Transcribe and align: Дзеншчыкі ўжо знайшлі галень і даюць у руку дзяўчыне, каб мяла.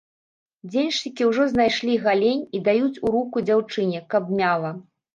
Дзеншчыкі 0.71 1.27
ўжо 1.33 1.43
знайшлі 1.53 1.99
галень 2.07 2.43
і 2.59 2.65
даюць 2.71 3.01
у 3.07 3.15
руку 3.19 3.37
дзяўчыне, 3.47 4.07
каб 4.17 4.37
мяла. 4.45 4.79